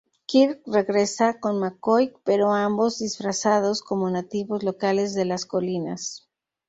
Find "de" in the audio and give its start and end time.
5.13-5.25